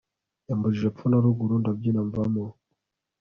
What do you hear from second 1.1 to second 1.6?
ruguru,